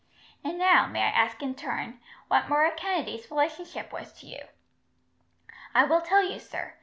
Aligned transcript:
And 0.43 0.57
now 0.57 0.87
may 0.87 1.03
I 1.03 1.09
ask, 1.09 1.43
in 1.43 1.53
turn, 1.53 1.99
what 2.27 2.49
Murroch 2.49 2.75
Kennedy's 2.75 3.29
relationship 3.29 3.93
was 3.93 4.11
to 4.13 4.25
you?" 4.25 4.39
"I 5.75 5.83
will 5.83 6.01
tell 6.01 6.23
you, 6.23 6.39
sir. 6.39 6.73